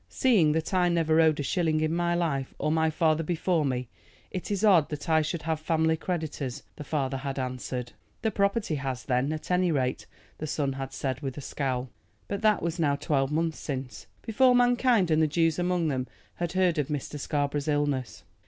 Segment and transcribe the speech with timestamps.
[0.09, 3.87] "Seeing that I never owed a shilling in my life, or my father before me,
[4.31, 7.91] it is odd that I should have family creditors," the father had answered.
[8.23, 10.07] "The property has, then, at any rate,"
[10.39, 11.91] the son had said, with a scowl.
[12.27, 16.07] But that was now twelve months since, before mankind and the Jews among them
[16.37, 17.19] had heard of Mr.
[17.19, 18.23] Scarborough's illness.